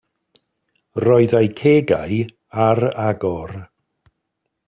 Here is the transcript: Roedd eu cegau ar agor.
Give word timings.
Roedd 1.03 1.35
eu 1.39 1.49
cegau 1.59 2.15
ar 2.65 2.81
agor. 3.07 3.53